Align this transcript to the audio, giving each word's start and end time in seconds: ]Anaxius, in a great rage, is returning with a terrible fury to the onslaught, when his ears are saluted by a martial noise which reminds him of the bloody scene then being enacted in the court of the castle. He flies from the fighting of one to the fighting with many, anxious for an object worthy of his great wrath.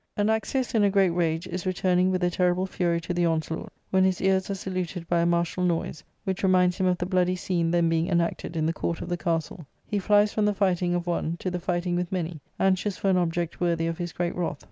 ]Anaxius, 0.17 0.73
in 0.73 0.83
a 0.83 0.89
great 0.89 1.11
rage, 1.11 1.45
is 1.45 1.67
returning 1.67 2.09
with 2.09 2.23
a 2.23 2.31
terrible 2.31 2.65
fury 2.65 2.99
to 3.01 3.13
the 3.13 3.27
onslaught, 3.27 3.71
when 3.91 4.03
his 4.03 4.19
ears 4.19 4.49
are 4.49 4.55
saluted 4.55 5.07
by 5.07 5.19
a 5.21 5.27
martial 5.27 5.63
noise 5.63 6.03
which 6.23 6.41
reminds 6.41 6.77
him 6.79 6.87
of 6.87 6.97
the 6.97 7.05
bloody 7.05 7.35
scene 7.35 7.69
then 7.69 7.87
being 7.87 8.07
enacted 8.09 8.55
in 8.55 8.65
the 8.65 8.73
court 8.73 9.01
of 9.01 9.09
the 9.09 9.15
castle. 9.15 9.67
He 9.85 9.99
flies 9.99 10.33
from 10.33 10.45
the 10.45 10.55
fighting 10.55 10.95
of 10.95 11.05
one 11.05 11.37
to 11.37 11.51
the 11.51 11.59
fighting 11.59 11.95
with 11.95 12.11
many, 12.11 12.41
anxious 12.59 12.97
for 12.97 13.11
an 13.11 13.17
object 13.17 13.61
worthy 13.61 13.85
of 13.85 13.99
his 13.99 14.11
great 14.11 14.35
wrath. 14.35 14.57